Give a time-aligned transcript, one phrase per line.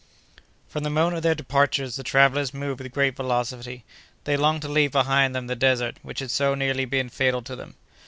[0.67, 3.85] From the moment of their departure, the travellers moved with great velocity.
[4.23, 7.55] They longed to leave behind them the desert, which had so nearly been fatal to
[7.55, 7.75] them.